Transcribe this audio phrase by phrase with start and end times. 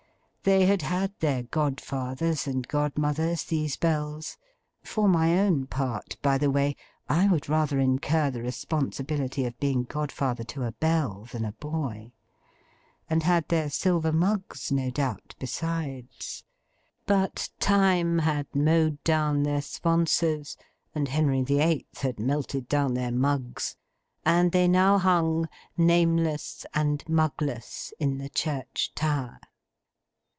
[0.43, 4.37] They had had their Godfathers and Godmothers, these Bells
[4.83, 6.75] (for my own part, by the way,
[7.07, 12.11] I would rather incur the responsibility of being Godfather to a Bell than a Boy),
[13.07, 16.43] and had their silver mugs no doubt, besides.
[17.05, 20.57] But Time had mowed down their sponsors,
[20.95, 23.75] and Henry the Eighth had melted down their mugs;
[24.25, 25.47] and they now hung,
[25.77, 29.37] nameless and mugless, in the church tower.